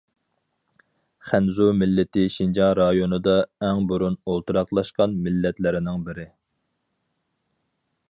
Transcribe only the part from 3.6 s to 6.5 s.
ئەڭ بۇرۇن ئولتۇراقلاشقان مىللەتلەرنىڭ بىرى.